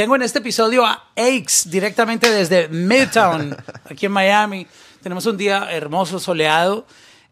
[0.00, 4.66] tengo en este episodio a Aches directamente desde Midtown, aquí en Miami.
[5.02, 6.86] Tenemos un día hermoso, soleado,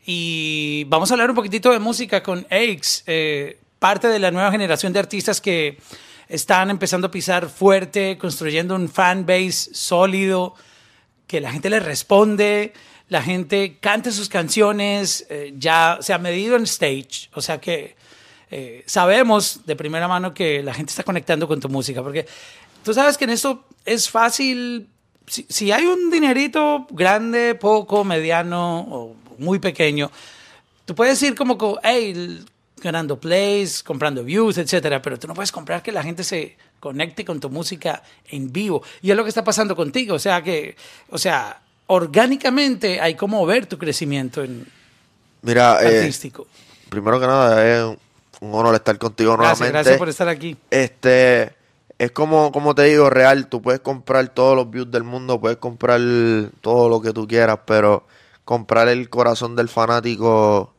[0.04, 4.50] y vamos a hablar un poquitito de música con Aches, eh, parte de la nueva
[4.50, 5.78] generación de artistas que
[6.28, 10.54] están empezando a pisar fuerte, construyendo un fan base sólido,
[11.26, 12.74] que la gente le responde,
[13.08, 17.96] la gente canta sus canciones, eh, ya se ha medido en stage, o sea que
[18.50, 22.26] eh, sabemos de primera mano que la gente está conectando con tu música, porque
[22.88, 24.88] tú sabes que en esto es fácil,
[25.26, 30.10] si, hay un dinerito grande, poco, mediano o muy pequeño,
[30.86, 32.42] tú puedes ir como, hey,
[32.78, 37.26] ganando plays, comprando views, etcétera, pero tú no puedes comprar que la gente se conecte
[37.26, 38.82] con tu música en vivo.
[39.02, 40.74] Y es lo que está pasando contigo, o sea que,
[41.10, 44.66] o sea, orgánicamente hay como ver tu crecimiento en
[45.42, 46.46] Mira, eh, artístico.
[46.88, 47.98] primero que nada, es
[48.40, 49.72] un honor estar contigo nuevamente.
[49.72, 50.56] Gracias por estar aquí.
[50.70, 51.57] Este,
[51.98, 55.58] es como, como te digo, real, tú puedes comprar todos los views del mundo, puedes
[55.58, 56.00] comprar
[56.60, 58.06] todo lo que tú quieras, pero
[58.44, 60.72] comprar el corazón del fanático,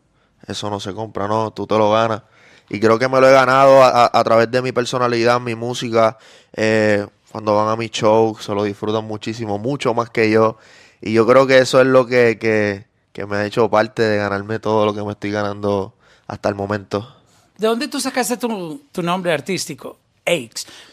[0.48, 2.24] eso no se compra, no, tú te lo ganas.
[2.70, 6.18] Y creo que me lo he ganado a, través de mi personalidad, mi música.
[6.54, 10.58] Eh, cuando van a mi show, se lo disfrutan muchísimo, mucho más que yo.
[11.02, 14.18] Y yo creo que eso es lo que, que, que me ha hecho parte de
[14.18, 15.94] ganarme todo lo que me estoy ganando
[16.28, 17.16] hasta el momento.
[17.58, 19.98] ¿De dónde tú sacaste tu, nombre artístico?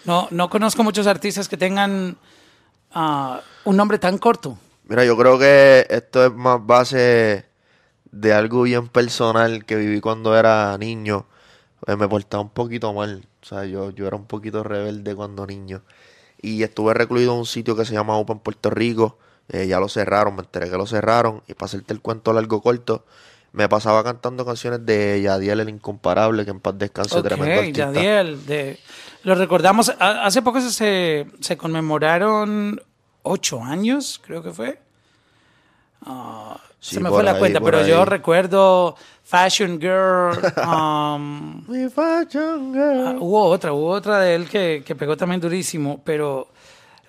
[0.05, 2.17] No, no conozco muchos artistas que tengan
[2.92, 4.59] ah, un nombre tan corto.
[4.84, 7.45] Mira, yo creo que esto es más base
[8.11, 11.27] de algo bien personal que viví cuando era niño.
[11.87, 13.27] Eh, me portaba un poquito mal.
[13.43, 15.83] O sea, yo, yo era un poquito rebelde cuando niño.
[16.41, 19.19] Y estuve recluido en un sitio que se llama Open Puerto Rico.
[19.48, 21.43] Eh, ya lo cerraron, me enteré que lo cerraron.
[21.47, 23.05] Y para hacerte el cuento largo corto,
[23.52, 27.92] me pasaba cantando canciones de Yadiel el Incomparable, que en paz descanse tremendo artista.
[27.92, 28.78] Yadiel, de,
[29.22, 32.81] lo recordamos, hace poco se, se conmemoraron
[33.22, 34.78] ocho años, creo que fue.
[36.03, 40.38] Ah, se me fue la cuenta, pero yo recuerdo Fashion Girl.
[40.66, 43.06] Um, fashion Girl.
[43.06, 46.48] Ah, hubo otra, hubo otra de él que, que pegó también durísimo, pero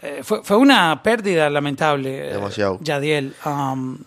[0.01, 2.29] eh, fue, fue, una pérdida lamentable.
[2.29, 2.79] Eh, Demasiado.
[2.81, 3.35] Yadiel.
[3.45, 3.99] Um,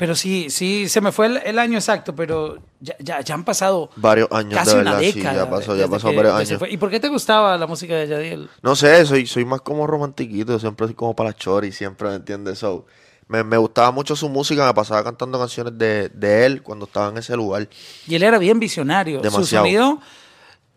[0.00, 4.32] pero sí, sí, se me fue el, año exacto, pero ya, ya, han pasado varios
[4.32, 4.54] años.
[4.54, 5.32] Casi una década.
[5.32, 6.62] Sí, ya pasó, ya pasó varios años.
[6.70, 8.48] ¿Y por qué te gustaba la música de Yadiel?
[8.62, 12.60] No sé, soy, soy más como romantiquito, siempre soy como para chori, siempre, ¿me entiendes?
[12.60, 12.86] So,
[13.28, 17.10] me, me, gustaba mucho su música, me pasaba cantando canciones de, de, él cuando estaba
[17.10, 17.68] en ese lugar.
[18.08, 19.20] Y él era bien visionario.
[19.20, 19.66] Demasiado.
[19.66, 20.00] Su sonido,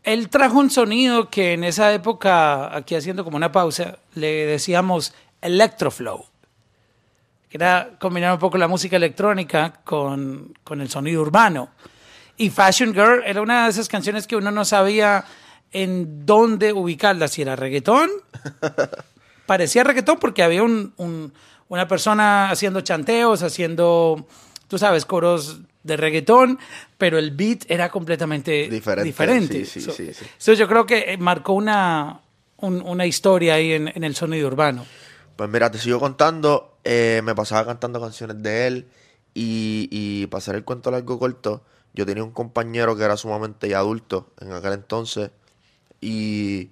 [0.03, 5.13] él trajo un sonido que en esa época, aquí haciendo como una pausa, le decíamos
[5.41, 6.25] electroflow
[7.53, 11.69] que era combinar un poco la música electrónica con, con el sonido urbano.
[12.35, 15.23] Y Fashion Girl era una de esas canciones que uno no sabía
[15.71, 18.09] en dónde ubicarla, si era reggaetón.
[19.45, 21.31] Parecía reggaetón porque había un, un,
[21.67, 24.27] una persona haciendo chanteos, haciendo,
[24.67, 26.57] tú sabes, coros de reggaetón,
[26.97, 29.03] pero el beat era completamente diferente.
[29.03, 29.65] diferente.
[29.65, 32.19] Sí, sí, sí, so, yo creo que marcó una,
[32.57, 34.87] una historia ahí en, en el sonido urbano.
[35.35, 38.87] Pues mira, te sigo contando eh, me pasaba cantando canciones de él
[39.33, 41.63] y, y para hacer el cuento largo corto,
[41.93, 45.31] yo tenía un compañero que era sumamente adulto en aquel entonces
[46.01, 46.71] y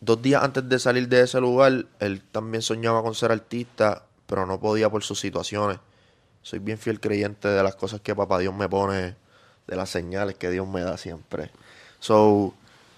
[0.00, 4.46] dos días antes de salir de ese lugar, él también soñaba con ser artista, pero
[4.46, 5.78] no podía por sus situaciones.
[6.42, 9.16] Soy bien fiel creyente de las cosas que papá Dios me pone,
[9.66, 11.50] de las señales que Dios me da siempre.
[12.00, 12.54] So,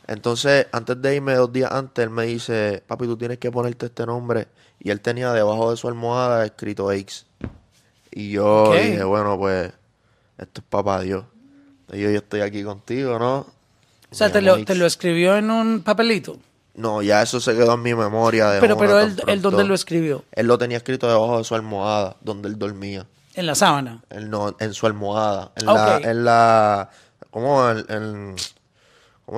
[0.07, 3.87] entonces, antes de irme dos días antes, él me dice, papi, tú tienes que ponerte
[3.87, 4.49] este nombre
[4.81, 7.27] y él tenía debajo de su almohada escrito X.
[8.11, 9.73] Y yo dije, bueno, pues,
[10.39, 11.25] esto es papá Dios.
[11.93, 13.47] Y yo, yo estoy aquí contigo, ¿no?
[14.11, 16.39] O sea, te lo, te lo, escribió en un papelito.
[16.75, 18.51] No, ya eso se quedó en mi memoria.
[18.51, 20.25] De pero, pero él, él, ¿dónde lo escribió?
[20.33, 23.07] Él lo tenía escrito debajo de su almohada, donde él dormía.
[23.34, 24.03] ¿En la sábana?
[24.10, 25.53] Él no, en su almohada.
[25.57, 26.91] En la, en la,
[27.31, 27.71] ¿cómo?
[27.71, 28.37] En, ¿cómo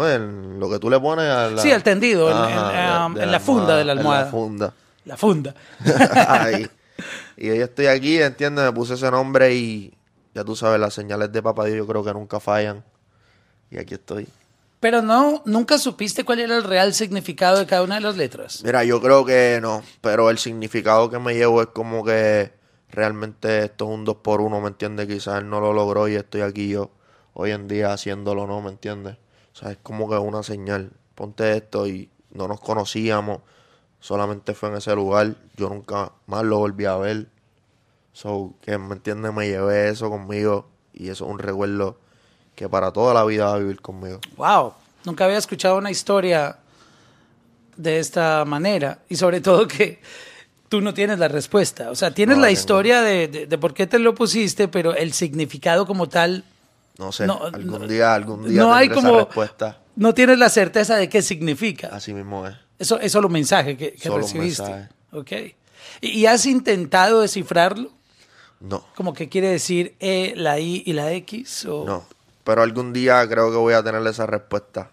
[0.02, 0.20] es?
[0.20, 1.62] lo que tú le pones a la...
[1.62, 2.36] Sí, al tendido, en,
[3.20, 4.20] en, la, funda de la almohada.
[4.20, 4.74] En la funda
[5.04, 5.54] la funda.
[7.36, 9.92] Y yo estoy aquí, entiendes, me puse ese nombre y
[10.32, 12.84] ya tú sabes, las señales de papá Dios yo creo que nunca fallan.
[13.72, 14.28] Y aquí estoy.
[14.78, 18.62] Pero no, nunca supiste cuál era el real significado de cada una de las letras.
[18.64, 22.52] Mira, yo creo que no, pero el significado que me llevo es como que
[22.90, 25.08] realmente esto es un dos por uno, ¿me entiendes?
[25.08, 26.92] Quizás él no lo logró y estoy aquí yo
[27.32, 28.62] hoy en día haciéndolo, ¿no?
[28.62, 29.16] ¿Me entiendes?
[29.54, 30.90] O sea, es como que una señal.
[31.14, 33.40] Ponte esto y no nos conocíamos
[34.00, 37.26] solamente fue en ese lugar, yo nunca más lo volví a ver.
[38.12, 41.96] So, que me entiende, me llevé eso conmigo y eso es un recuerdo
[42.54, 44.20] que para toda la vida va a vivir conmigo.
[44.36, 44.74] Wow,
[45.04, 46.58] nunca había escuchado una historia
[47.76, 50.00] de esta manera y sobre todo que
[50.68, 51.90] tú no tienes la respuesta.
[51.90, 52.58] O sea, tienes No la tengo.
[52.60, 56.44] historia de, de- de por qué te lo pusiste, pero el significado como tal,
[56.98, 59.78] No sé, No, algún no- día, algún día no hay como- esa respuesta.
[59.96, 61.88] no tienes la certeza de qué significa.
[61.92, 62.54] Así mismo es.
[62.78, 64.88] Eso es solo un mensaje que, que Solo recibiste.
[65.12, 65.32] Ok.
[66.00, 67.90] ¿Y, y has intentado descifrarlo?
[68.60, 71.66] No, Como que quiere decir E, la I y la X.
[71.66, 71.84] O...
[71.84, 72.06] no.
[72.44, 74.90] Pero algún día creo que voy a tener esa respuesta.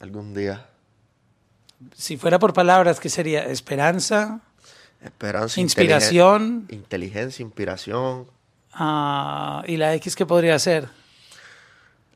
[0.00, 0.66] Algún día.
[1.94, 3.44] Si fuera por palabras, ¿qué sería?
[3.44, 4.40] Esperanza,
[5.02, 6.66] Esperanza, inspiración.
[6.68, 8.26] inteligen- inteligencia, inspiración.
[8.72, 10.88] ah, y la X, ¿qué podría ser?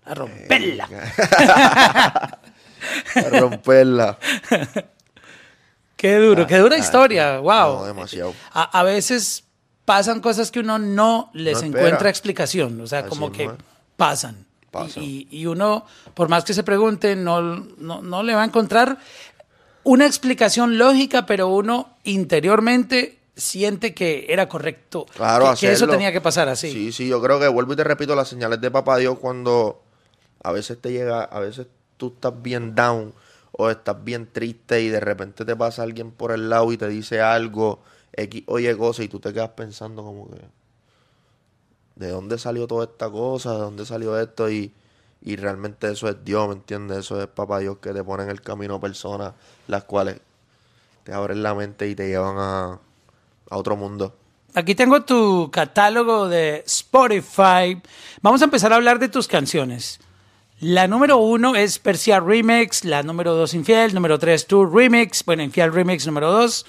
[0.05, 0.89] A romperla.
[3.17, 4.19] A romperla.
[5.97, 7.37] Qué duro, qué dura ah, historia.
[7.37, 7.79] no, wow.
[7.79, 8.35] no, demasiado.
[8.53, 9.45] A, a veces
[9.85, 12.81] pasan cosas que uno no les No encuentra explicación.
[12.81, 13.51] O sea, Así como que
[13.97, 14.47] pasan.
[14.71, 15.03] Pasan.
[15.03, 18.99] Y, y uno, por más que se pregunte, no, no, no le va a encontrar
[19.85, 25.06] una explicación lógica, pero uno interiormente siente que era correcto.
[25.15, 26.73] Claro, que, que eso tenía que pasar así.
[26.73, 29.84] Sí, sí, yo creo que vuelvo y te repito las señales de papá Dios cuando
[30.44, 33.12] a veces te llega, a veces tú estás bien down
[33.50, 36.87] o estás bien triste y de repente te pasa alguien por el lado y te
[36.87, 37.81] dice algo,
[38.46, 40.41] oye cosa y tú te quedas pensando como que
[41.96, 43.52] ¿de dónde salió toda esta cosa?
[43.52, 44.50] ¿De dónde salió esto?
[44.50, 44.73] Y,
[45.23, 46.99] y realmente eso es Dios, ¿me entiendes?
[46.99, 49.32] Eso es papá Dios que te pone en el camino personas
[49.67, 50.20] las cuales
[51.05, 52.79] te abren la mente y te llevan a,
[53.50, 54.14] a otro mundo.
[54.55, 57.81] Aquí tengo tu catálogo de Spotify.
[58.23, 59.99] Vamos a empezar a hablar de tus canciones.
[60.67, 65.43] La número uno es Persia Remix, la número dos Infiel, número tres Tour Remix, bueno,
[65.43, 66.65] Infiel Remix número dos,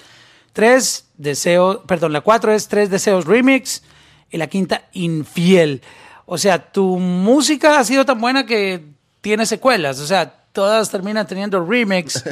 [0.52, 3.82] tres Deseo, perdón, la cuatro es Tres Deseos Remix
[4.30, 5.80] y la quinta Infiel.
[6.26, 8.84] O sea, tu música ha sido tan buena que
[9.22, 12.22] tiene secuelas, o sea, todas terminan teniendo remix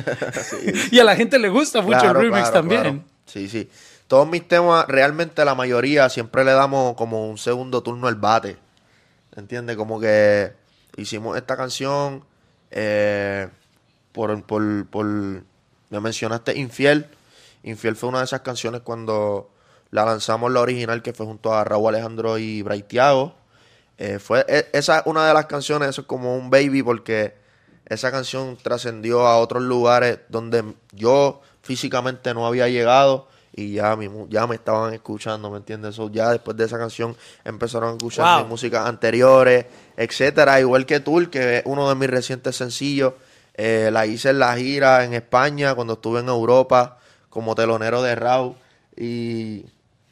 [0.90, 2.82] y a la gente le gusta mucho Claro, el remix claro, también.
[2.82, 3.00] claro.
[3.24, 3.70] Sí, sí.
[4.06, 8.58] Todos mis temas, realmente la mayoría, siempre le damos como un segundo turno al bate.
[9.34, 9.78] ¿Entiendes?
[9.78, 10.62] Como que
[10.96, 12.24] hicimos esta canción
[12.70, 13.48] eh,
[14.12, 15.04] por, por, por...
[15.06, 17.06] Me mencionaste Infiel.
[17.62, 19.50] Infiel fue una de esas canciones cuando
[19.90, 23.34] la lanzamos la original que fue junto a Raúl Alejandro y Braithiago.
[23.98, 27.34] Eh, fue, e- esa es una de las canciones, eso es como un baby porque
[27.86, 34.08] esa canción trascendió a otros lugares donde yo físicamente no había llegado y ya, mi
[34.28, 35.94] ya me estaban escuchando, ¿me entiendes?
[35.94, 38.38] So, ya después de esa canción empezaron a escuchar Wow.
[38.42, 39.66] mis músicas anteriores,
[39.96, 43.14] etcétera, igual que Tour, que es uno de mis recientes sencillos.
[43.56, 46.98] Eh, la hice en la gira en España cuando estuve en Europa
[47.30, 48.56] como telonero de Raúl
[48.96, 49.64] y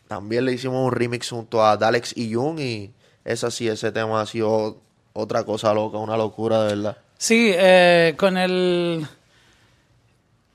[0.06, 2.93] también le hicimos un remix junto a Dalex y Jung y
[3.25, 4.77] esa sí, ese tema ha sido
[5.12, 6.97] otra cosa loca, una locura de verdad.
[7.19, 9.06] Sí, eh, con el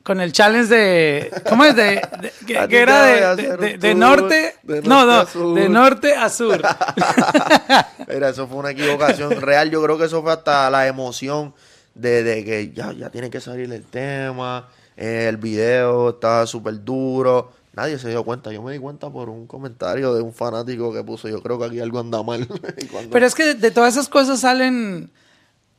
[0.08, 2.32] con el challenge de ¿cómo es de, de-
[2.68, 4.56] que, era de, de- norte,
[4.86, 6.62] no no de norte a sur
[8.08, 9.70] Mira, eso fue una equivocación real.
[9.70, 11.54] Yo creo que eso fue hasta la emoción
[11.94, 14.68] de, de que ya, ya tiene que salir el tema.
[14.96, 17.52] eh, el video estaba súper duro.
[17.74, 18.52] Nadie se dio cuenta.
[18.52, 21.28] Yo me di cuenta por un comentario de un fanático que puso.
[21.28, 22.48] Yo creo que aquí algo anda mal.
[22.92, 25.12] Cuando- pero es que de todas esas cosas salen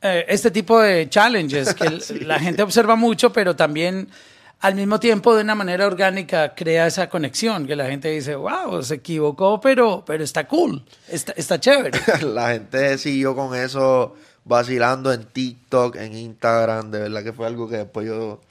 [0.01, 4.07] eh, este tipo de challenges que el- la gente observa mucho pero también
[4.61, 8.81] al mismo tiempo de una manera orgánica crea esa conexión que la gente dice wow
[8.83, 11.99] se equivocó pero pero está cool está, está chévere
[12.33, 14.15] la gente siguió con eso
[14.45, 16.89] vacilando en TikTok, en Instagram.
[16.89, 18.41] De verdad que fue algo que después yo.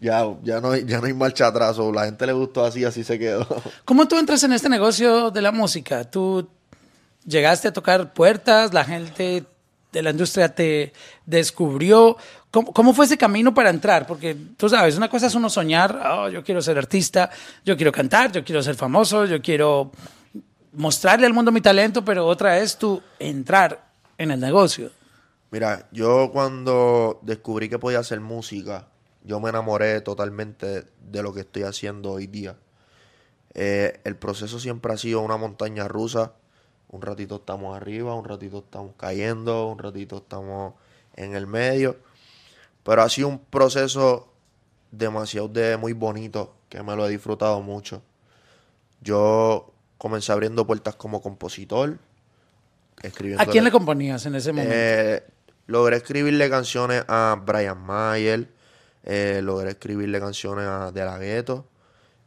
[0.00, 1.78] Ya, ya, no, ya no hay marcha atrás.
[1.78, 3.46] o La gente le gustó así, así se quedó.
[3.84, 6.04] ¿Cómo tú entras en este negocio de la música?
[6.10, 6.48] ¿Tú
[7.26, 8.72] llegaste a tocar puertas?
[8.72, 9.44] ¿La gente
[9.92, 10.92] de la industria te
[11.26, 12.16] descubrió?
[12.50, 14.06] ¿Cómo, cómo fue ese camino para entrar?
[14.06, 17.30] Porque tú sabes, una cosa es uno soñar, "Oh, yo quiero ser artista,
[17.64, 19.92] yo quiero cantar, yo quiero ser famoso, yo quiero
[20.72, 24.90] mostrarle al mundo mi talento, pero otra es tú entrar en el negocio.
[25.50, 28.88] Mira, yo cuando descubrí que podía hacer música,
[29.22, 32.56] yo me enamoré totalmente de lo que estoy haciendo hoy día.
[33.54, 36.32] Eh, el proceso siempre ha sido una montaña rusa.
[36.92, 40.74] Un ratito estamos arriba, un ratito estamos cayendo, un ratito estamos
[41.16, 41.96] en el medio.
[42.84, 44.28] Pero ha sido un proceso
[44.90, 48.02] demasiado de muy bonito, que me lo he disfrutado mucho.
[49.00, 51.98] Yo comencé abriendo puertas como compositor,
[53.02, 54.72] escribiendo ¿A quién le componías en ese momento?
[54.74, 55.24] eh,
[55.66, 58.48] logré escribirle canciones a Brian Mayer,
[59.04, 61.66] eh, logré escribirle canciones a De La Ghetto,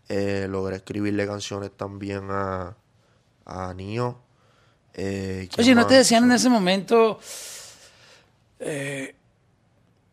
[0.09, 2.75] eh, logré escribirle canciones también a,
[3.45, 4.24] a Nio.
[4.95, 7.19] Eh, ¿quién Oye, ¿no te decían en ese momento
[8.59, 9.15] eh,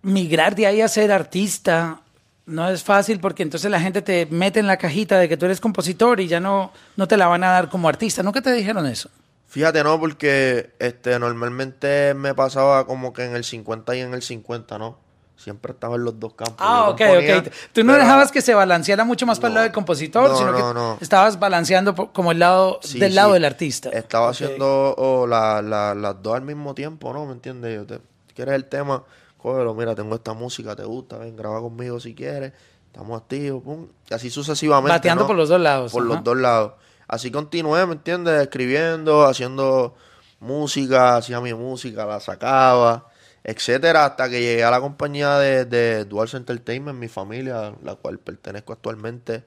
[0.02, 2.02] migrar de ahí a ser artista
[2.46, 5.46] no es fácil porque entonces la gente te mete en la cajita de que tú
[5.46, 8.22] eres compositor y ya no, no te la van a dar como artista.
[8.22, 9.10] ¿Nunca te dijeron eso?
[9.48, 14.22] Fíjate, no, porque este normalmente me pasaba como que en el 50 y en el
[14.22, 14.98] 50, ¿no?
[15.36, 16.56] Siempre estaba en los dos campos.
[16.58, 17.44] Ah, Yo ok, componía, ok.
[17.72, 20.36] Tú no pero- dejabas que se balanceara mucho más para el lado del compositor, No,
[20.36, 20.98] sino no, que no.
[21.00, 23.16] estabas balanceando como el lado Sí, del sí.
[23.16, 23.88] lado del artista.
[23.90, 27.26] Estaba haciendo oh, la- la- las dos al mismo tiempo, ¿no?
[27.26, 27.74] ¿Me entiendes?
[27.74, 28.00] Yo te,
[28.34, 29.02] ¿Quieres el tema?
[29.36, 31.18] Cógelo, mira, tengo esta música, ¿te gusta?
[31.18, 32.52] Ven, graba conmigo si quieres.
[32.86, 33.88] Estamos activos, pum.
[34.10, 34.92] Y así sucesivamente.
[34.92, 35.90] Bateando por los dos lados.
[35.92, 36.14] Por ajá.
[36.14, 36.72] los dos lados.
[37.08, 38.40] Así continué, ¿me entiendes?
[38.40, 39.94] Escribiendo, haciendo
[40.40, 43.06] música, hacía mi música, la sacaba,
[43.44, 48.18] etcétera, hasta que llegué a la compañía de, de Duals Entertainment, mi familia, la cual
[48.18, 49.44] pertenezco actualmente,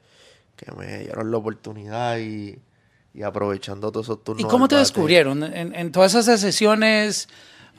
[0.55, 2.59] que me dieron la oportunidad y,
[3.13, 4.43] y aprovechando todos esos turnos.
[4.45, 5.43] ¿Y cómo te descubrieron?
[5.43, 7.27] En, en todas esas sesiones,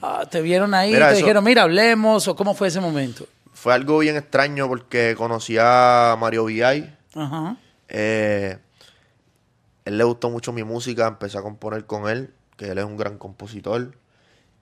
[0.02, 0.92] ah, ¿te vieron ahí?
[0.92, 2.26] Mira, ¿Te eso- dijeron, mira, hablemos?
[2.28, 3.26] ¿O cómo fue ese momento?
[3.52, 6.94] Fue algo bien extraño porque conocí a Mario Villay.
[7.14, 7.56] Ajá.
[7.88, 8.58] Eh,
[9.86, 12.96] él le gustó mucho mi música, empecé a componer con él, que él es un
[12.98, 13.96] gran compositor.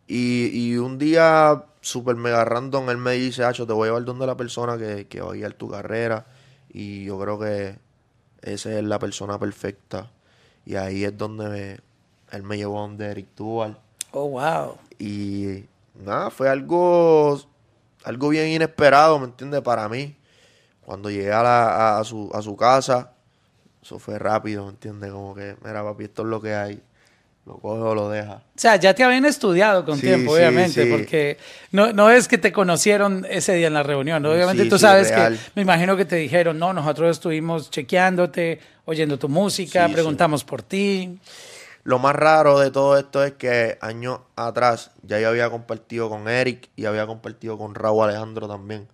[0.06, 4.04] Y, y un día, súper mega random, él me dice, Hacho, te voy a llevar
[4.04, 6.26] donde la persona que, que va a guiar tu carrera.
[6.68, 7.78] Y yo creo que
[8.42, 10.10] esa es la persona perfecta.
[10.66, 11.80] Y ahí es donde me-
[12.36, 13.78] él me llevó a donde Eric Duval.
[14.12, 14.76] Oh, wow.
[14.98, 17.40] Y nada, fue algo,
[18.04, 19.60] algo bien inesperado, ¿me entiendes?
[19.62, 20.16] Para mí.
[20.84, 23.12] Cuando llegué a, la- a- a su, a su casa,
[23.82, 25.10] eso fue rápido, ¿me entiendes?
[25.12, 26.82] Como que, mira, papi, esto es lo que hay.
[27.46, 28.36] Lo coge o lo deja.
[28.36, 30.90] O sea, ya te habían estudiado con Sí, tiempo, obviamente, sí.
[30.90, 31.36] porque
[31.72, 34.24] no, no es que te conocieron ese día en la reunión.
[34.24, 39.28] Obviamente tú sabes que, me imagino que te dijeron, no, nosotros estuvimos chequeándote, oyendo tu
[39.28, 41.18] música, preguntamos por ti.
[41.82, 46.28] Lo más raro de todo esto es que años atrás ya yo había compartido con
[46.28, 48.88] Eric y había compartido con Raúl Alejandro también.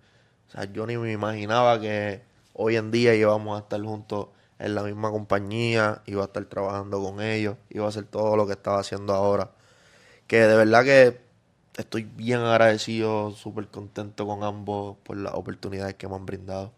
[0.49, 4.27] O sea, yo ni me imaginaba que hoy en día íbamos a estar juntos
[4.61, 8.45] en la misma compañía, iba a estar trabajando con ellos, iba a hacer todo lo
[8.45, 9.51] que estaba haciendo ahora.
[10.27, 11.19] Que de verdad que
[11.77, 16.71] estoy bien agradecido, súper contento con ambos por las oportunidades que me han brindado.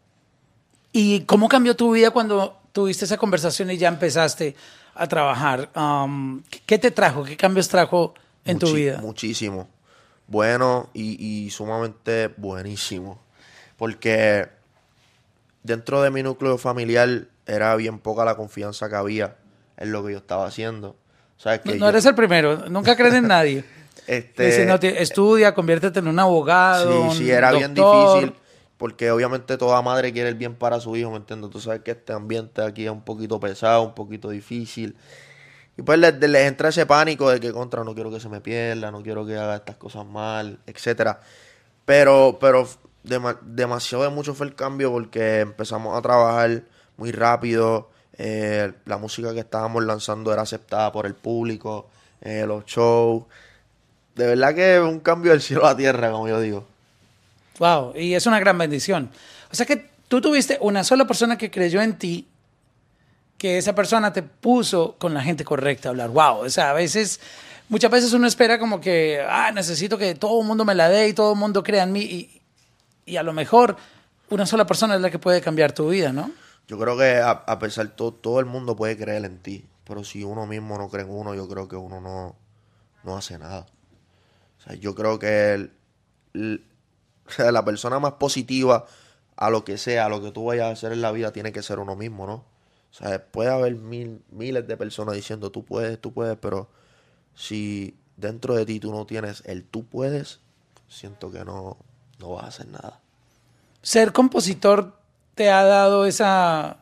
[0.93, 4.55] ¿Y cómo cambió tu vida cuando tuviste esa conversación y ya empezaste
[4.95, 5.69] a trabajar?
[5.75, 7.25] Um, ¿Qué te trajo?
[7.25, 8.13] ¿Qué cambios trajo
[8.45, 8.99] en tu vida?
[9.01, 9.67] Muchísimo.
[10.27, 13.19] Bueno y, y sumamente buenísimo.
[13.77, 14.47] Porque
[15.63, 19.35] dentro de mi núcleo familiar era bien poca la confianza que había
[19.77, 20.95] en lo que yo estaba haciendo.
[21.37, 23.63] ¿Sabes No, que no yo- eres el primero, nunca crees en nadie.
[24.07, 27.11] este, Dice, no, te- estudia, conviértete en un abogado.
[27.11, 28.33] Sí, sí, era bien difícil.
[28.77, 31.49] Porque obviamente toda madre quiere el bien para su hijo, ¿me entiendes?
[31.51, 34.97] Tú sabes que este ambiente aquí es un poquito pesado, un poquito difícil.
[35.77, 38.41] Y pues les, les entra ese pánico de que contra no quiero que se me
[38.41, 41.19] pierda, no quiero que haga estas cosas mal, etcétera.
[41.85, 42.67] Pero, pero
[43.03, 46.63] dema- demasiado de mucho fue el cambio porque empezamos a trabajar
[46.97, 47.89] muy rápido.
[48.17, 51.89] eh, la música que estábamos lanzando era aceptada por el público,
[52.21, 53.23] eh, los shows.
[54.15, 56.65] De verdad que un cambio del cielo a la tierra, como yo digo.
[57.59, 59.09] Wow, y es una gran bendición.
[59.51, 62.27] O sea que tú tuviste una sola persona que creyó en ti,
[63.37, 66.09] que esa persona te puso con la gente correcta a hablar.
[66.09, 67.19] Wow, o sea, a veces,
[67.69, 71.07] muchas veces uno espera como que, ah, necesito que todo el mundo me la dé
[71.07, 72.01] y todo el mundo crea en mí.
[72.01, 72.41] Y,
[73.05, 73.75] y a lo mejor
[74.29, 76.31] una sola persona es la que puede cambiar tu vida, ¿no?
[76.67, 80.03] Yo creo que a, a pesar todo, todo el mundo puede creer en ti, pero
[80.03, 82.35] si uno mismo no cree en uno, yo creo que uno no,
[83.03, 83.67] no hace nada.
[84.59, 85.69] O sea, yo creo que
[87.37, 88.85] la persona más positiva
[89.35, 91.51] a lo que sea, a lo que tú vayas a hacer en la vida, tiene
[91.51, 92.33] que ser uno mismo, ¿no?
[92.35, 96.69] O sea, puede haber mil, miles de personas diciendo tú puedes, tú puedes, pero
[97.33, 100.39] si dentro de ti tú no tienes el tú puedes,
[100.87, 101.77] siento que no,
[102.19, 103.01] no vas a hacer nada.
[103.81, 104.95] Ser compositor
[105.35, 106.77] te ha dado esa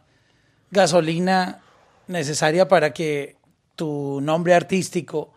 [0.71, 1.61] gasolina
[2.07, 3.35] necesaria para que
[3.75, 5.33] tu nombre artístico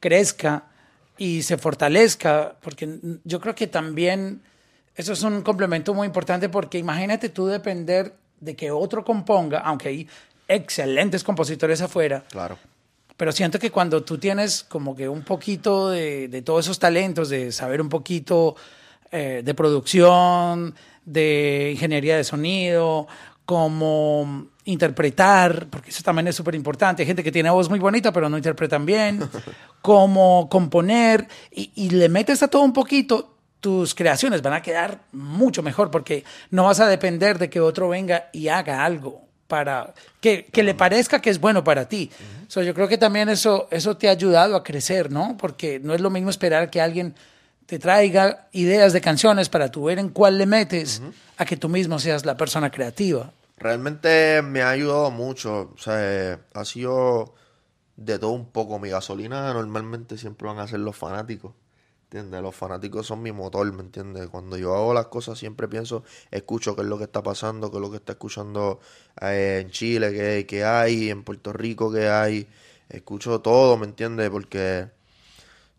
[0.00, 0.64] crezca
[1.18, 4.42] y se fortalezca, porque yo creo que también
[4.96, 9.88] eso es un complemento muy importante porque imagínate tú depender de que otro componga, aunque
[9.88, 10.08] hay
[10.48, 12.58] excelentes compositores afuera, Claro.
[13.16, 17.28] pero siento que cuando tú tienes como que un poquito de, de todos esos talentos,
[17.28, 18.56] de saber un poquito
[19.12, 23.06] eh, de producción, de ingeniería de sonido,
[23.44, 27.02] como interpretar, porque eso también es súper importante.
[27.02, 29.20] Hay gente que tiene voz muy bonita, pero no interpretan bien.
[29.82, 35.02] Como componer, y, y le metes a todo un poquito, tus creaciones van a quedar
[35.12, 39.92] mucho mejor, porque no vas a depender de que otro venga y haga algo para
[40.22, 42.10] que, que le parezca que es bueno para ti.
[42.48, 45.36] So, yo creo que también eso, eso te ha ayudado a crecer, ¿no?
[45.36, 47.14] Porque no es lo mismo esperar que alguien
[47.66, 51.02] te traiga ideas de canciones para tú ver en cuál le metes
[51.36, 53.32] a que tú mismo seas la persona creativa.
[53.56, 55.72] Realmente me ha ayudado mucho.
[55.74, 57.34] O sea, ha sido
[57.96, 58.78] de todo un poco.
[58.78, 61.52] Mi gasolina normalmente siempre van a ser los fanáticos.
[62.04, 62.42] ¿Entiendes?
[62.42, 64.28] Los fanáticos son mi motor, ¿me entiendes?
[64.28, 67.78] Cuando yo hago las cosas siempre pienso, escucho qué es lo que está pasando, qué
[67.78, 68.80] es lo que está escuchando
[69.18, 72.48] eh, en Chile, qué, qué hay, en Puerto Rico, qué hay.
[72.90, 74.28] Escucho todo, ¿me entiendes?
[74.28, 74.90] Porque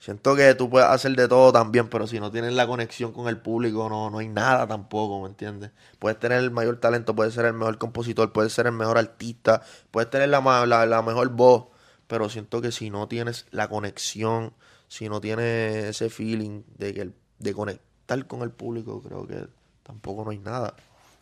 [0.04, 3.28] siento que tú puedes hacer de todo también, pero si no tienes la conexión con
[3.28, 5.72] el público, no, no hay nada tampoco, ¿me entiendes?
[6.00, 9.62] Puedes tener el mayor talento, puedes ser el mejor compositor, puedes ser el mejor artista,
[9.92, 11.68] puedes tener la, la, la mejor voz,
[12.08, 14.54] pero siento que si no tienes la conexión,
[14.88, 19.48] si no tienes ese feeling de, que el- de conectar con el público, creo que
[19.84, 20.76] tampoco no hay nada.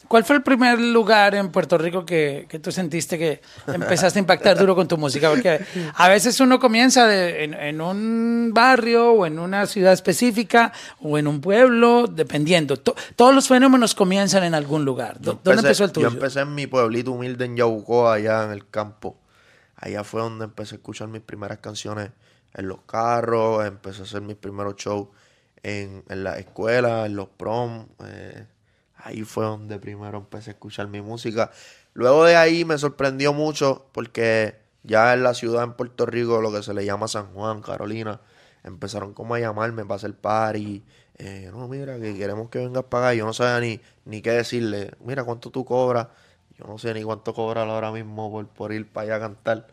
[0.08, 4.22] ¿Cuál fue el primer lugar en Puerto Rico que, que tú sentiste que empezaste a
[4.22, 5.30] impactar duro con tu música?
[5.30, 5.60] Porque
[5.96, 11.18] a veces uno comienza de- en, en un barrio o en una ciudad específica o
[11.18, 12.76] en un pueblo, dependiendo.
[12.78, 15.18] To- todos los fenómenos comienzan en algún lugar.
[15.22, 16.10] Yo ¿Dó- ¿Dónde empezó el tuyo?
[16.10, 19.18] Yo empecé en mi pueblito humilde en Yabucoa, allá en el campo.
[19.78, 22.12] Allá fue donde empecé a escuchar mis primeras canciones
[22.54, 25.08] en los carros, empecé a hacer mis primeros shows
[25.64, 27.88] en, en la escuela, en los prom.
[28.06, 28.46] eh,
[29.04, 31.52] ahí fue donde primero empecé a escuchar mi música.
[31.94, 36.52] Luego de ahí me sorprendió mucho porque ya en la ciudad en Puerto Rico, lo
[36.52, 38.22] que se le llama San Juan, Carolina,
[38.64, 40.84] empezaron como a llamarme para hacer party.
[41.18, 43.14] Eh, no, mira, que queremos que vengas para acá.
[43.16, 44.92] Yo no sabía ni, ni qué decirle.
[45.04, 46.08] Mira, ¿cuánto tú cobras?
[46.58, 49.68] Yo no sé ni cuánto cobrar ahora mismo por, por ir para allá a cantar.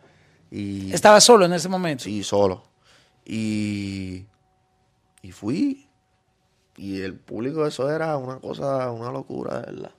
[0.50, 2.04] Y Estaba solo en ese momento.
[2.04, 2.64] sí, solo.
[3.24, 4.26] Y,
[5.22, 5.87] y fui.
[6.78, 9.90] Y el público, eso era una cosa, una locura, de verdad.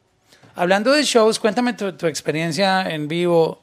[0.56, 3.62] Hablando de shows, cuéntame tu, tu experiencia en vivo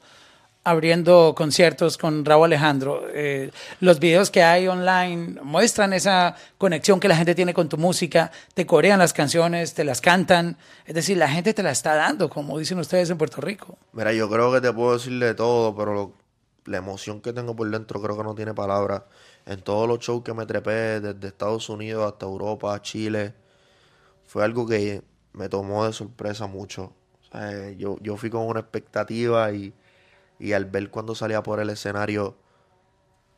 [0.63, 3.03] abriendo conciertos con Raúl Alejandro.
[3.13, 7.77] Eh, los videos que hay online muestran esa conexión que la gente tiene con tu
[7.77, 11.95] música, te corean las canciones, te las cantan, es decir, la gente te la está
[11.95, 13.77] dando, como dicen ustedes en Puerto Rico.
[13.93, 16.13] Mira, yo creo que te puedo decir de todo, pero lo-
[16.65, 19.03] la emoción que tengo por dentro creo que no tiene palabras.
[19.47, 23.33] En todos los shows que me trepé, desde Estados Unidos hasta Europa, Chile,
[24.25, 25.01] fue algo que
[25.33, 26.93] me tomó de sorpresa mucho.
[27.77, 29.73] Yo, yo fui con una expectativa y,
[30.37, 32.35] y al ver cuando salía por el escenario,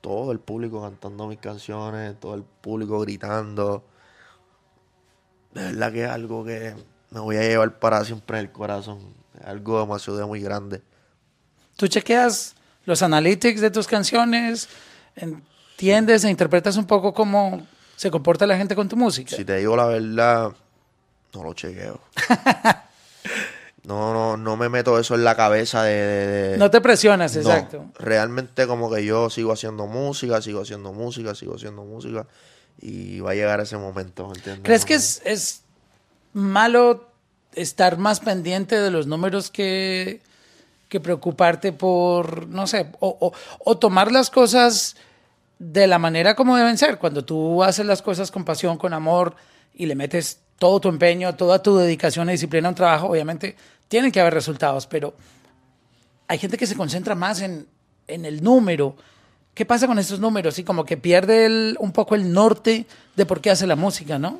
[0.02, 3.86] todo el público cantando mis canciones, todo el público gritando,
[5.54, 6.76] de verdad que es algo que
[7.12, 9.00] me voy a llevar para siempre en el corazón.
[9.43, 10.82] Algo demasiado muy grande.
[11.76, 14.67] Tú chequeas los analytics de tus canciones,
[15.80, 17.65] entiendes e interpretas un poco cómo
[17.96, 19.34] se comporta la gente con tu música.
[19.34, 20.52] Si te digo la verdad,
[21.34, 22.02] no lo chequeo.
[23.86, 25.94] No, no, no me meto eso en la cabeza de...
[25.96, 27.86] de- de- No te presionas, No, exacto.
[27.98, 32.28] realmente como que yo sigo haciendo música, sigo haciendo música, sigo haciendo música
[32.82, 34.63] y va a llegar ese momento, ¿me entiendes?
[34.65, 35.62] ¿Crees que es, es
[36.34, 37.08] malo
[37.56, 40.22] estar más pendiente de los números que,
[40.89, 44.98] que preocuparte por, no sé, o, o- o tomar las cosas
[45.60, 46.98] de la manera como deben ser?
[46.98, 49.36] Cuando tú haces las cosas con pasión, con amor
[49.74, 53.56] y le metes todo tu empeño, toda tu dedicación y disciplina a un trabajo, obviamente
[53.88, 55.13] tienen que haber resultados, pero
[56.28, 57.67] hay gente que se concentra más en,
[58.08, 58.95] en el número.
[59.54, 60.58] ¿Qué pasa con estos números?
[60.60, 64.39] Y como que pierde un poco el norte de por qué hace la música, ¿no?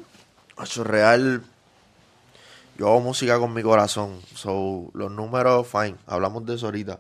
[0.62, 1.44] Eso es real.
[2.78, 4.22] Yo hago música con mi corazón.
[4.36, 5.96] So, los números, fine.
[6.08, 7.00] Hablamos de eso ahorita.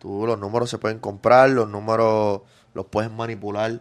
[0.00, 2.42] Tú, los números se pueden comprar, los números
[2.74, 3.80] los puedes manipular,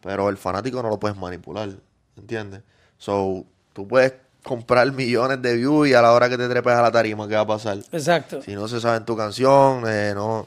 [0.00, 1.70] pero el fanático no lo puedes manipular.
[2.16, 2.62] ¿Entiendes?
[2.98, 6.82] So, tú puedes comprar millones de views y a la hora que te trepes a
[6.82, 7.78] la tarima, ¿qué va a pasar?
[7.90, 8.42] Exacto.
[8.42, 10.46] Si no se sabe tu canción, eh, no,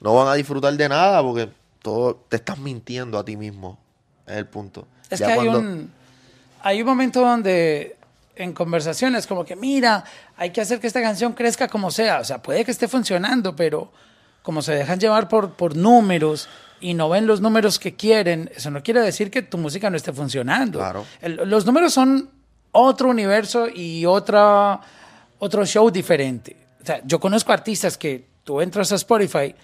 [0.00, 3.78] no van a disfrutar de nada porque todo te estás mintiendo a ti mismo.
[4.26, 4.88] Es el punto.
[5.10, 5.92] Es Ya que hay un,
[6.62, 7.96] hay un momento donde
[8.36, 10.04] en conversaciones como que, mira,
[10.36, 12.20] hay que hacer que esta canción crezca como sea.
[12.20, 13.92] O sea, puede que esté funcionando, pero
[14.42, 16.48] como se dejan llevar por, por números
[16.80, 19.96] y no ven los números que quieren, eso no quiere decir que tu música no
[19.96, 20.78] esté funcionando.
[20.78, 21.04] Claro.
[21.22, 22.30] El- los números son
[22.72, 24.80] otro universo y otra,
[25.38, 26.56] otro show diferente.
[26.82, 29.54] O sea, yo conozco artistas que tú entras a Spotify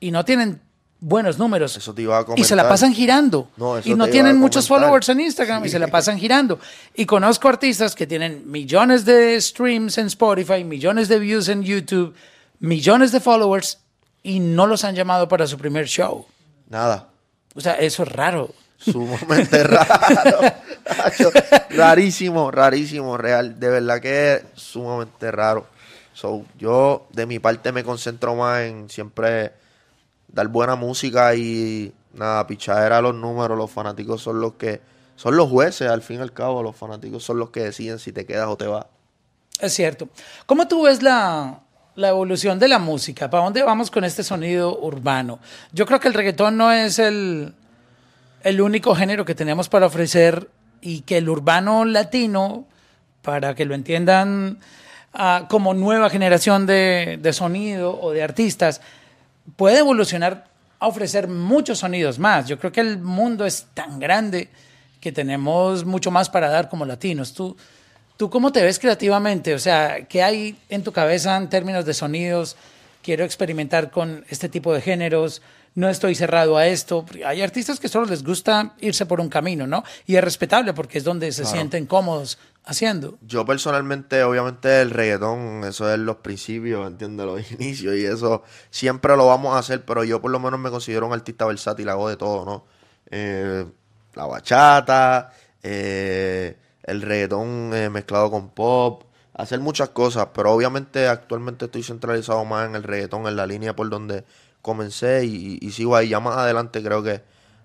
[0.00, 0.60] y no tienen
[1.00, 1.76] buenos números.
[1.76, 3.48] Eso te iba a Y se la pasan girando.
[3.56, 6.58] No, eso y no tienen muchos followers en Instagram y se la pasan girando.
[6.94, 12.14] Y conozco artistas que tienen millones de streams en Spotify, millones de views en YouTube,
[12.58, 13.78] millones de followers
[14.22, 16.26] y no los han llamado para su primer show.
[16.68, 17.08] Nada.
[17.54, 18.50] O sea, eso es raro.
[18.78, 20.40] Sumamente raro.
[21.70, 23.58] Rarísimo, rarísimo, real.
[23.58, 25.66] De verdad que es sumamente raro.
[26.12, 29.52] So, yo de mi parte me concentro más en siempre
[30.28, 33.56] dar buena música y nada, pichadera los números.
[33.56, 34.80] Los fanáticos son los que
[35.16, 38.12] son los jueces, al fin y al cabo, los fanáticos son los que deciden si
[38.12, 38.86] te quedas o te vas.
[39.60, 40.08] Es cierto.
[40.44, 41.60] ¿Cómo tú ves la,
[41.96, 43.28] la evolución de la música?
[43.28, 45.40] ¿Para dónde vamos con este sonido urbano?
[45.72, 47.54] Yo creo que el reggaetón no es el,
[48.42, 50.48] el único género que tenemos para ofrecer
[50.80, 52.66] y que el urbano latino,
[53.22, 54.58] para que lo entiendan
[55.12, 58.80] ah, como nueva generación de, de sonido o de artistas,
[59.56, 60.46] puede evolucionar
[60.78, 62.46] a ofrecer muchos sonidos más.
[62.46, 64.50] Yo creo que el mundo es tan grande
[65.00, 67.32] que tenemos mucho más para dar como latinos.
[67.32, 67.56] ¿Tú,
[68.16, 69.54] ¿Tú cómo te ves creativamente?
[69.54, 72.56] O sea, ¿qué hay en tu cabeza en términos de sonidos?
[73.02, 75.42] Quiero experimentar con este tipo de géneros.
[75.74, 77.04] No estoy cerrado a esto.
[77.26, 79.84] Hay artistas que solo les gusta irse por un camino, ¿no?
[80.06, 83.18] Y es respetable porque es donde se sienten cómodos haciendo.
[83.20, 87.26] Yo personalmente, obviamente, el reggaetón, eso es los principios, ¿entiendes?
[87.26, 90.70] Los inicios y eso siempre lo vamos a hacer, pero yo por lo menos me
[90.70, 92.64] considero un artista versátil, hago de todo, ¿no?
[93.10, 93.66] Eh,
[94.14, 99.02] la bachata, eh, el reggaetón eh, mezclado con pop,
[99.34, 103.76] hacer muchas cosas, pero obviamente actualmente estoy centralizado más en el reggaetón, en la línea
[103.76, 104.24] por donde
[104.62, 106.08] comencé y, sigo ahí.
[106.08, 107.22] Ya más adelante creo que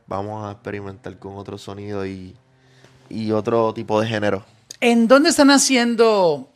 [0.07, 2.35] vamos a experimentar con otro sonido y,
[3.09, 4.43] y otro tipo de género.
[4.81, 6.49] ¿En dónde están haciendo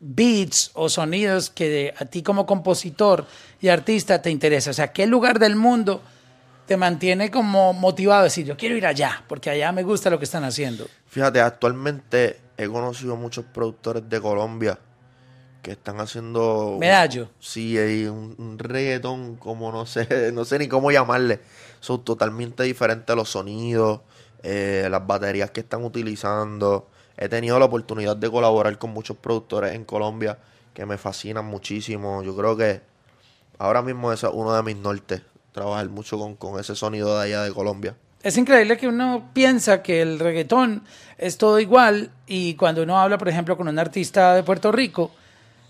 [0.00, 3.26] beats o sonidos que a ti como compositor
[3.60, 4.70] y artista te interesa?
[4.70, 6.02] O sea, ¿qué lugar del mundo
[6.66, 10.18] te mantiene como motivado a decir, yo quiero ir allá, porque allá me gusta lo
[10.18, 10.86] que están haciendo?
[11.06, 14.78] Fíjate, actualmente he conocido muchos productores de Colombia
[15.62, 16.76] que están haciendo...
[16.80, 17.28] Medallo.
[17.38, 21.40] Sí, hay un, reggaetón como no sé, no sé ni cómo llamarle.
[21.80, 24.00] Son totalmente diferentes los sonidos,
[24.42, 26.88] eh, las baterías que están utilizando.
[27.16, 30.38] He tenido la oportunidad de colaborar con muchos productores en Colombia
[30.74, 32.22] que me fascinan muchísimo.
[32.22, 32.80] Yo creo que
[33.58, 37.42] ahora mismo es uno de mis nortes trabajar mucho con, con ese sonido de allá
[37.42, 37.94] de Colombia.
[38.22, 40.84] Es increíble que uno piensa que el reggaetón
[41.18, 45.10] es todo igual y cuando uno habla, por ejemplo, con un artista de Puerto Rico,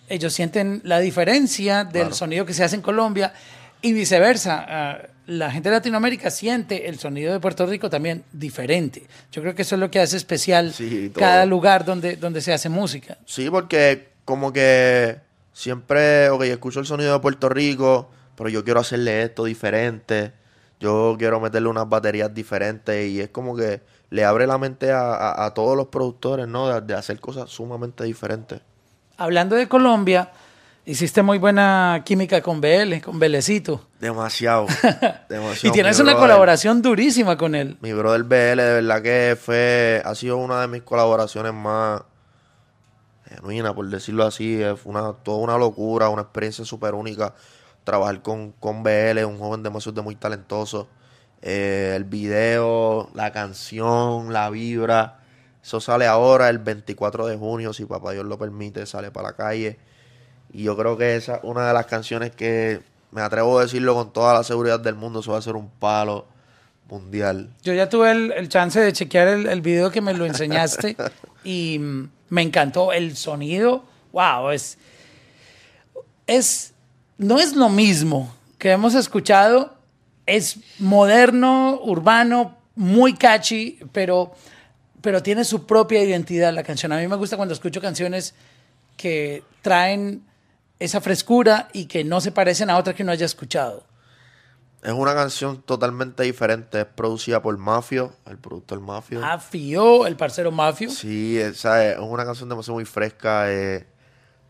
[0.08, 3.32] ellos sienten la diferencia del sonido que se hace en Colombia
[3.80, 4.66] y viceversa.
[4.68, 9.06] Ah, la gente de Latinoamérica siente el sonido de Puerto Rico también diferente.
[9.30, 10.74] Yo creo que eso es lo que hace especial
[11.14, 13.16] cada lugar donde, donde se hace música.
[13.24, 15.18] Sí, porque como que
[15.52, 18.10] siempre, ok, escucho el sonido de Puerto Rico,
[18.42, 20.32] pero yo quiero hacerle esto diferente,
[20.80, 25.52] yo quiero meterle unas baterías diferentes y es como que le abre la mente a,
[25.54, 26.80] todos los productores, ¿no?
[26.80, 28.60] De, hacer cosas sumamente diferentes.
[29.16, 30.32] Hablando de Colombia,
[30.84, 33.86] hiciste muy buena química con BL, con Belecito.
[34.00, 34.66] Demasiado,
[35.28, 35.68] demasiado.
[35.68, 37.78] y tienes una colaboración durísima con él.
[37.80, 42.02] Mi brother BL, de verdad que fue, ha sido una de mis colaboraciones más
[43.24, 44.60] genuinas, por decirlo así.
[44.82, 47.34] Fue una, toda una locura, una experiencia súper única
[47.84, 50.88] trabajar con, con BL, un joven demasiado muy talentoso.
[51.42, 55.20] Eh, el video, la canción, la vibra.
[55.62, 59.36] Eso sale ahora el 24 de junio, si papá Dios lo permite, sale para la
[59.36, 59.78] calle.
[60.52, 63.94] Y yo creo que esa es una de las canciones que me atrevo a decirlo
[63.94, 66.26] con toda la seguridad del mundo, eso va a ser un palo
[66.88, 67.50] mundial.
[67.62, 70.96] Yo ya tuve el, chance de chequear el, el, video que me lo enseñaste
[71.44, 71.80] y
[72.28, 73.84] me encantó el sonido.
[74.12, 74.78] Wow, es,
[76.26, 76.71] es
[77.22, 79.74] no es lo mismo que hemos escuchado.
[80.26, 84.32] Es moderno, urbano, muy catchy, pero,
[85.00, 86.92] pero tiene su propia identidad la canción.
[86.92, 88.34] A mí me gusta cuando escucho canciones
[88.96, 90.22] que traen
[90.78, 93.84] esa frescura y que no se parecen a otra que no haya escuchado.
[94.82, 96.80] Es una canción totalmente diferente.
[96.80, 99.20] Es producida por Mafio, el productor Mafio.
[99.20, 100.90] Mafio, el parcero Mafio.
[100.90, 103.52] Sí, es, es una canción demasiado muy fresca.
[103.52, 103.86] Eh,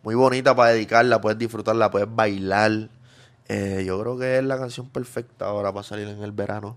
[0.03, 2.89] muy bonita para dedicarla, puedes disfrutarla, puedes bailar.
[3.49, 6.77] Eh, yo creo que es la canción perfecta ahora para salir en el verano.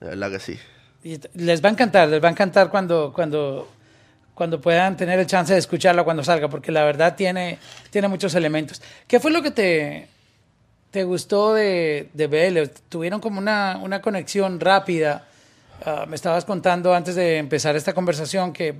[0.00, 0.58] De verdad que sí.
[1.34, 3.68] les va a encantar, les va a encantar cuando, cuando,
[4.34, 7.58] cuando puedan tener el chance de escucharla cuando salga, porque la verdad tiene,
[7.90, 8.82] tiene muchos elementos.
[9.06, 10.08] ¿Qué fue lo que te,
[10.90, 12.70] te gustó de, de BL?
[12.88, 15.26] ¿Tuvieron como una, una conexión rápida?
[15.84, 18.76] Ah, me estabas contando antes de empezar esta conversación que,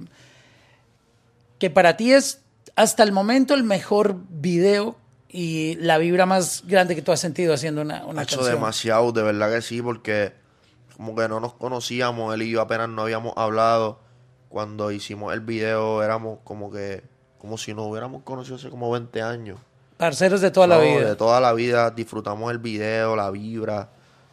[1.59, 2.42] que para ti es
[2.77, 4.97] hasta el momento el mejor video
[5.29, 9.13] y la vibra más grande que tú has sentido haciendo una, una ha hecho demasiado,
[9.13, 10.33] de verdad que sí, porque
[10.97, 13.99] como que no nos conocíamos, él y yo apenas no habíamos hablado.
[14.49, 17.03] Cuando hicimos el video éramos como que,
[17.39, 19.59] como si nos hubiéramos conocido hace como 20 años.
[19.97, 21.09] Parceros de toda la vida.
[21.09, 23.89] De toda la vida, disfrutamos el video, la vibra,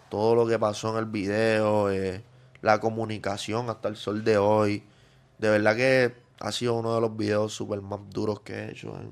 [0.10, 2.24] todo lo que pasó en el video, eh,
[2.62, 4.84] la comunicación hasta el sol de hoy.
[5.38, 8.96] De verdad que ha sido uno de los videos super más duros que he hecho
[8.98, 9.12] en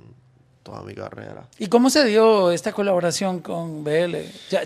[0.63, 1.47] toda mi carrera.
[1.59, 4.15] ¿Y cómo se dio esta colaboración con BL?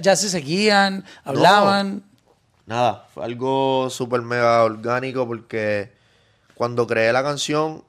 [0.02, 1.04] ¿Ya, se seguían?
[1.24, 2.04] ¿Hablaban?
[2.65, 5.91] nada, fue algo súper mega orgánico porque
[6.56, 7.84] cuando creé la canción,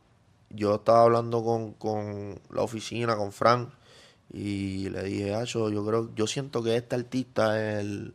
[0.51, 3.69] yo estaba hablando con, con la oficina, con Frank,
[4.33, 8.15] y le dije, Acho, yo creo, yo siento que este artista es el,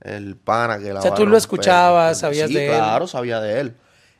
[0.00, 2.66] el pana que la O sea, va a tú lo romper", escuchabas, sabías Sí, de
[2.66, 2.76] él.
[2.76, 3.76] claro, sabía de él.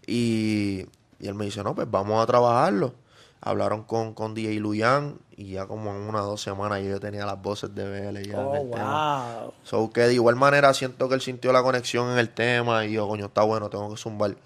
[0.07, 0.87] Y,
[1.25, 2.95] y él me dice, no, pues vamos a trabajarlo.
[3.41, 7.27] Hablaron con, con DJ Luyan y ya como en unas dos semanas yo ya tenía
[7.27, 9.41] las voces de BL ya en Oh, el tema.
[9.43, 9.53] wow.
[9.65, 12.93] So que de igual manera siento que él sintió la conexión en el tema y
[12.93, 14.37] yo, coño, está bueno, tengo que zumbar.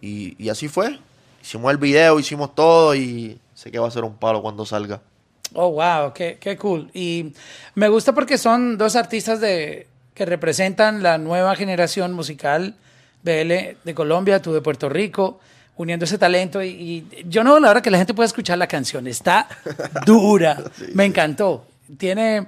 [0.00, 0.98] Y, y así fue.
[1.42, 5.00] Hicimos el video, hicimos todo y sé que va a ser un palo cuando salga.
[5.52, 6.90] Oh, wow, qué, qué cool.
[6.94, 7.32] Y
[7.76, 12.74] me gusta porque son dos artistas de, que representan la nueva generación musical,
[13.22, 15.38] BL de Colombia, tú de Puerto Rico,
[15.76, 16.62] uniendo ese talento.
[16.62, 19.48] Y, y yo no, la verdad que la gente puede escuchar la canción, está
[20.06, 20.62] dura,
[20.94, 21.66] me encantó.
[21.98, 22.46] Tiene,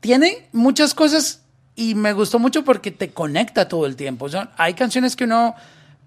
[0.00, 1.42] tiene muchas cosas
[1.74, 4.28] y me gustó mucho porque te conecta todo el tiempo.
[4.28, 5.54] Son- hay canciones que uno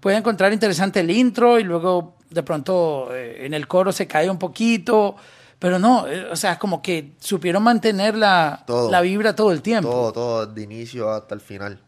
[0.00, 4.28] puede encontrar interesante el intro y luego de pronto eh, en el coro se cae
[4.28, 5.16] un poquito,
[5.58, 8.90] pero no, eh, o sea, como que supieron mantener la, Todo.
[8.90, 9.88] la vibra todo el tiempo.
[9.90, 11.80] Todo, todo, de inicio hasta el final.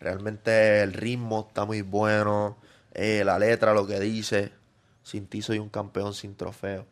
[0.00, 2.56] Realmente el ritmo está muy bueno,
[2.94, 4.52] eh, la letra, lo que dice.
[5.02, 6.86] Sin ti soy un campeón sin trofeo.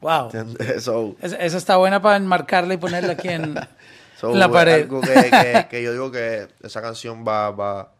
[0.00, 0.30] Wow.
[0.80, 3.54] So, Es- Esa está buena para enmarcarla y ponerla aquí en,
[4.20, 4.82] so, en la pared.
[4.82, 7.92] Algo que, que- que yo digo que esa canción va, va,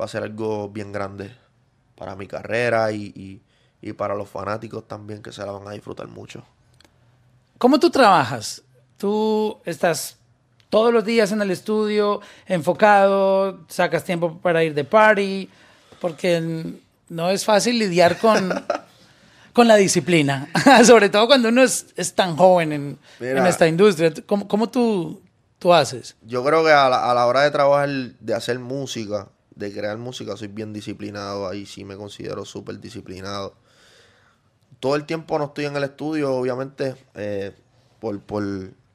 [0.00, 1.30] va a ser algo bien grande
[1.96, 3.42] para mi carrera y, y-
[3.82, 6.42] y para los fanáticos también que se la van a disfrutar mucho.
[7.58, 8.62] ¿Cómo tú trabajas?
[8.98, 10.18] Tú estás
[10.68, 15.48] todos los días en el estudio, enfocado, sacas tiempo para ir de party,
[16.00, 16.74] porque
[17.08, 18.64] no es fácil lidiar con,
[19.52, 20.48] con la disciplina,
[20.84, 23.40] sobre todo cuando uno es, es tan joven en, Mira.
[23.40, 24.12] en esta industria.
[24.26, 25.20] ¿Cómo, cómo tú,
[25.58, 26.16] tú haces?
[26.22, 29.98] Yo creo que a la, a la hora de trabajar, de hacer música, de crear
[29.98, 31.48] música, soy bien disciplinado.
[31.48, 33.54] Ahí sí me considero súper disciplinado.
[34.78, 37.54] Todo el tiempo no estoy en el estudio, obviamente, eh,
[38.00, 38.42] por, por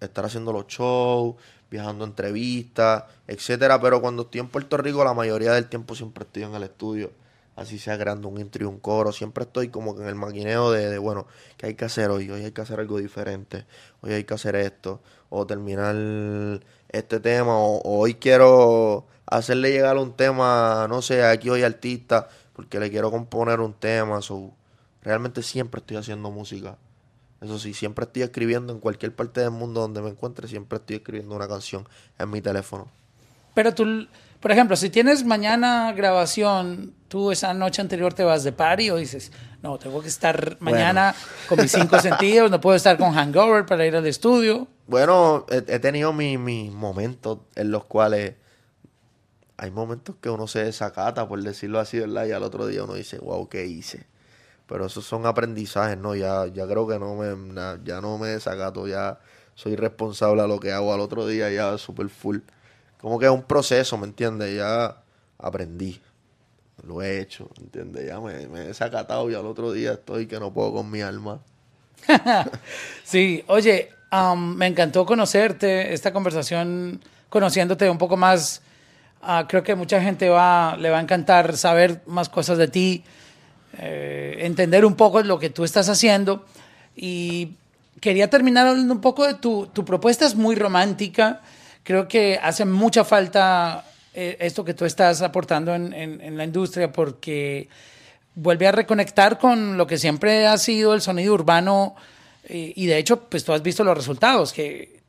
[0.01, 1.35] estar haciendo los shows,
[1.75, 3.79] viajando entrevistas, etcétera.
[3.81, 7.11] Pero cuando estoy en Puerto Rico, la mayoría del tiempo siempre estoy en el estudio.
[7.55, 9.11] Así sea creando un intro y un coro.
[9.11, 11.25] Siempre estoy como que en el maquineo de, de, bueno,
[11.57, 12.29] ¿qué hay que hacer hoy?
[12.29, 13.65] Hoy hay que hacer algo diferente.
[14.01, 15.01] Hoy hay que hacer esto.
[15.29, 15.95] O terminar
[16.89, 17.57] este tema.
[17.57, 22.89] O, o hoy quiero hacerle llegar un tema, no sé, aquí hoy artista, porque le
[22.89, 24.21] quiero componer un tema.
[24.21, 24.53] So,
[25.01, 26.77] realmente siempre estoy haciendo música.
[27.45, 30.97] Eso sí, siempre estoy escribiendo en cualquier parte del mundo donde me encuentre, siempre estoy
[30.97, 32.87] escribiendo una canción en mi teléfono.
[33.53, 34.07] Pero tú,
[34.39, 38.97] por ejemplo, si tienes mañana grabación, tú esa noche anterior te vas de party o
[38.97, 39.31] dices,
[39.61, 41.15] no, tengo que estar mañana
[41.47, 44.67] con mis cinco sentidos, no puedo estar con hangover para ir al estudio.
[44.87, 48.33] Bueno, he, he tenido mis mis momentos en los cuales
[49.57, 52.25] hay momentos que uno se desacata, por decirlo así, ¿verdad?
[52.25, 54.05] Y al otro día uno dice, wow, ¿qué hice?
[54.67, 56.15] Pero esos son aprendizajes, ¿no?
[56.15, 59.19] Ya, ya creo que no me, na- ya no me desacato, ya
[59.55, 62.39] soy responsable a lo que hago al otro día, ya super full.
[62.99, 64.55] Como que es un proceso, ¿me entiendes?
[64.57, 64.97] Ya
[65.37, 66.01] aprendí,
[66.85, 68.07] lo he hecho, ¿me entiendes?
[68.07, 71.01] Ya me, me he desacatado y al otro día estoy que no puedo con mi
[71.01, 71.39] alma.
[73.03, 73.89] Sí, oye,
[74.37, 78.61] me encantó conocerte, esta conversación, conociéndote un poco más.
[79.21, 83.03] ah, creo que mucha gente va, le va a encantar saber más cosas de ti,
[83.79, 86.45] eh, entender un poco lo que tú estás haciendo.
[86.95, 87.51] Y
[88.01, 91.41] quería terminar hablando un poco de tu, tu propuesta, es muy romántica.
[91.83, 96.43] Creo que hace mucha falta eh, esto que tú estás aportando en, en- en la
[96.45, 97.67] industria porque
[98.33, 101.95] vuelve a reconectar con lo que siempre ha sido el sonido urbano
[102.47, 104.99] eh, y de hecho, pues tú has visto los resultados, que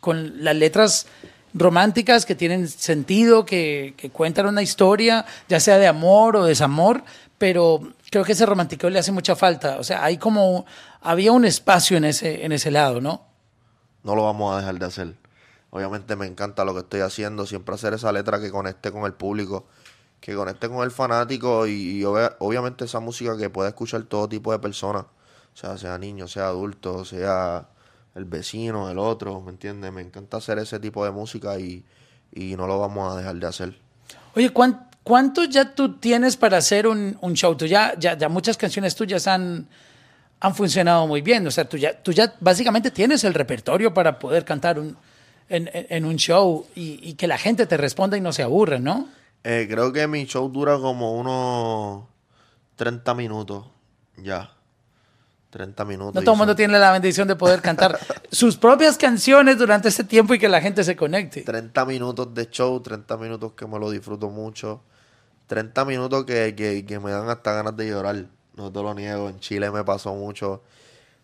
[0.00, 1.06] con las letras
[1.54, 7.02] románticas que tienen sentido, que, que cuentan una historia, ya sea de amor o desamor,
[7.36, 9.78] pero creo que ese romántico le hace mucha falta.
[9.78, 10.64] O sea, hay como,
[11.00, 13.26] había un espacio en ese, en ese lado, ¿no?
[14.04, 15.14] no lo vamos a dejar de hacer.
[15.70, 19.12] Obviamente me encanta lo que estoy haciendo, siempre hacer esa letra que conecte con el
[19.12, 19.66] público,
[20.20, 24.26] que conecte con el fanático y, y obvia- obviamente esa música que pueda escuchar todo
[24.28, 27.68] tipo de personas, o sea, sea niño, sea adulto, sea
[28.14, 29.92] el vecino, el otro, ¿me entiendes?
[29.92, 31.84] Me encanta hacer ese tipo de música y,
[32.32, 33.78] y no lo vamos a dejar de hacer.
[34.36, 37.56] Oye, ¿cuán- ¿cuánto ya tú tienes para hacer un, un show?
[37.56, 39.66] Tú ya, ya, ya muchas canciones tuyas han,
[40.38, 41.46] han funcionado muy bien.
[41.46, 44.98] O sea, tú ya, tú ya básicamente tienes el repertorio para poder cantar un,
[45.48, 49.08] en, un show y, y que la gente te responda y no se aburra, ¿no?
[49.44, 52.04] Eh, creo que mi show dura como unos
[52.76, 53.64] 30 minutos
[54.18, 54.52] ya.
[55.48, 56.14] 30 minutos.
[56.14, 57.98] No todo el mundo tiene la bendición de poder cantar
[58.30, 61.40] sus propias canciones durante ese tiempo y que la gente se conecte.
[61.40, 64.82] 30 minutos de show, 30 minutos que me lo disfruto mucho.
[65.48, 68.26] 30 minutos que, que, que me dan hasta ganas de llorar.
[68.54, 69.28] No te lo niego.
[69.28, 70.62] En Chile me pasó mucho.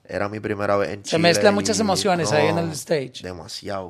[0.05, 1.23] Era mi primera vez en Se Chile.
[1.23, 3.23] mezclan y- muchas emociones ahí en el stage.
[3.23, 3.87] Demasiado.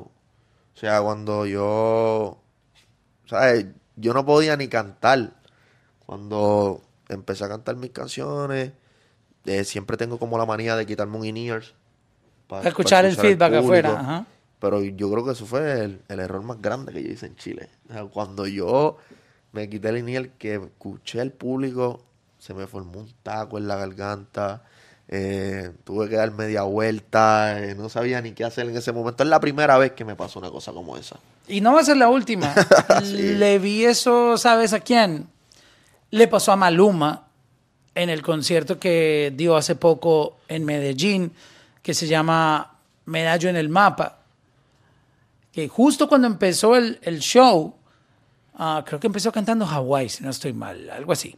[0.75, 2.37] O sea, cuando yo.
[3.27, 3.65] ¿Sabes?
[3.95, 5.31] Yo no podía ni cantar.
[6.05, 8.71] Cuando empecé a cantar mis canciones,
[9.45, 11.73] eh, siempre tengo como la manía de quitarme un in-ears.
[12.47, 13.99] pa- Para escuchar el feedback afuera.
[13.99, 14.25] ajá.
[14.59, 17.35] Pero yo creo que eso fue el, el error más grande que yo hice en
[17.35, 17.69] Chile.
[17.89, 18.97] O sea, cuando yo
[19.55, 22.03] me quité el inhale, que escuché al público,
[22.39, 24.61] se me formó un taco en la garganta.
[25.07, 27.61] eh, tuve que dar media vuelta.
[27.63, 29.23] eh, no sabía ni qué hacer en ese momento.
[29.23, 31.17] Es la primera vez que me pasó una cosa como esa.
[31.47, 32.53] Y no va a ser la última.
[33.03, 35.27] Le vi eso, ¿sabes a quién?
[36.11, 37.27] Le pasó a Maluma
[37.93, 41.31] en el concierto que dio hace poco en Medellín,
[41.83, 42.73] que se llama
[43.05, 44.17] Medallo en el Mapa.
[45.51, 47.75] Que justo cuando empezó el, el show,
[48.57, 51.37] ah, creo que empezó cantando Hawái, si no estoy mal, algo así.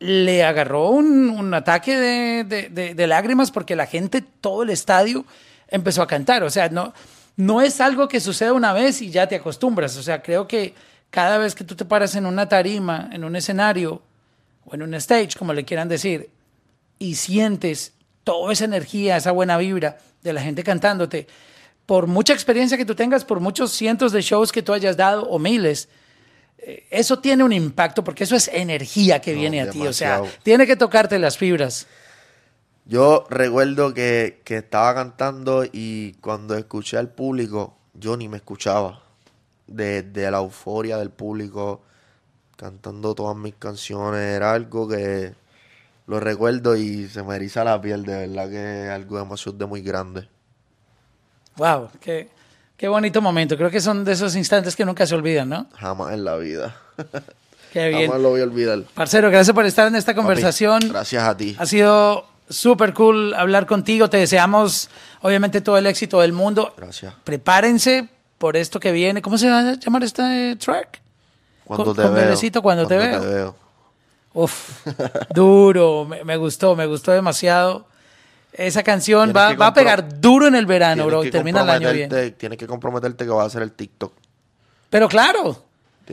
[0.00, 4.70] Le agarró un, un ataque de, de- de- de lágrimas porque la gente, todo el
[4.70, 5.24] estadio,
[5.68, 6.42] empezó a cantar.
[6.42, 6.92] O sea, no,
[7.36, 9.96] no es algo que sucede una vez y ya te acostumbras.
[9.96, 10.74] O sea, creo que
[11.10, 14.02] cada vez que tú te paras en una tarima, en un escenario
[14.66, 16.28] o en un stage, como le quieran decir,
[16.98, 17.92] y sientes
[18.24, 21.28] toda esa energía, esa buena vibra de la gente cantándote,
[21.86, 25.24] por mucha experiencia que tú tengas, por muchos cientos de shows que tú hayas dado
[25.28, 25.88] o miles,
[26.58, 29.86] eh, eso tiene un impacto porque eso es energía que No, viene a ti.
[29.86, 31.86] O sea, tiene que tocarte las fibras.
[32.86, 39.00] Yo recuerdo que, que estaba cantando y cuando escuché al público, yo ni me escuchaba.
[39.66, 41.80] De, de la euforia del público,
[42.56, 45.32] cantando todas mis canciones, era algo que
[46.06, 49.64] lo recuerdo y se me eriza la piel, de verdad que es algo demasiado de
[49.64, 50.28] muy grande.
[51.56, 52.28] Wow, qué,
[52.76, 53.56] qué bonito momento.
[53.56, 55.66] Creo que son de esos instantes que nunca se olvidan, ¿no?
[55.76, 56.76] Jamás en la vida.
[57.72, 58.06] Qué bien.
[58.06, 58.82] Jamás lo voy a olvidar.
[58.94, 60.78] Parcero, gracias por estar en esta conversación.
[60.78, 61.56] Papi, gracias a ti.
[61.58, 64.08] Ha sido súper cool hablar contigo.
[64.08, 64.90] Te deseamos,
[65.22, 66.72] obviamente, todo el éxito del mundo.
[66.76, 67.12] Gracias.
[67.24, 69.22] Prepárense por esto que viene.
[69.22, 71.00] ¿Cómo se va a llamar este track?
[71.64, 72.24] Cuando te con veo.
[72.24, 73.20] bebecito, cuando te veo.
[73.20, 73.56] veo.
[74.34, 74.86] Uf,
[75.34, 76.04] duro.
[76.04, 77.86] Me, me gustó, me gustó demasiado.
[78.56, 81.28] Esa canción va, va, a pegar duro en el verano, bro.
[81.28, 82.34] Termina el año bien.
[82.38, 84.12] Tienes que comprometerte que va a hacer el TikTok.
[84.90, 85.64] Pero claro.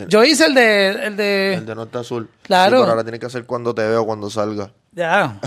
[0.07, 1.53] Yo hice el de, el de.
[1.55, 2.29] El de Norte Azul.
[2.41, 2.79] Claro.
[2.79, 4.71] Pero ahora tienes que hacer cuando te veo, cuando salga.
[4.93, 5.39] Ya.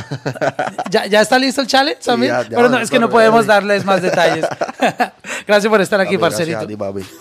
[0.90, 2.34] ¿Ya, ya está listo el challenge también?
[2.48, 4.46] Pero es que no podemos darles más detalles.
[5.46, 6.60] gracias por estar aquí, papi, parcerito.
[6.60, 7.14] Gracias a ti,